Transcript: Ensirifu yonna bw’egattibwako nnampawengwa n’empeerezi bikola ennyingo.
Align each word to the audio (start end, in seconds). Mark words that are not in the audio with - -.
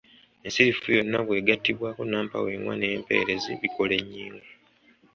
Ensirifu 0.45 0.87
yonna 0.97 1.19
bw’egattibwako 1.25 2.01
nnampawengwa 2.05 2.73
n’empeerezi 2.77 3.49
bikola 3.61 3.93
ennyingo. 4.01 4.47